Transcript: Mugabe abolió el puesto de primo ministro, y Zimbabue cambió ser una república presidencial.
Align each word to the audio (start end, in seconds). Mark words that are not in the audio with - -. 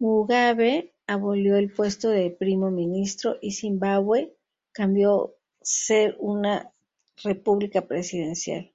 Mugabe 0.00 0.92
abolió 1.06 1.56
el 1.56 1.70
puesto 1.72 2.08
de 2.10 2.30
primo 2.30 2.72
ministro, 2.72 3.36
y 3.40 3.52
Zimbabue 3.52 4.34
cambió 4.72 5.36
ser 5.60 6.16
una 6.18 6.72
república 7.22 7.86
presidencial. 7.86 8.68